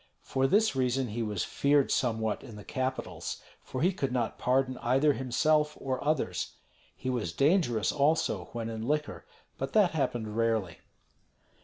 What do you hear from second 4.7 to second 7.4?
either himself or others. He was